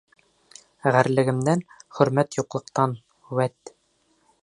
[0.95, 1.63] —Ғәрлегемдән,
[1.99, 2.99] хөрмәт юҡлыҡтан,
[3.41, 3.75] вәт!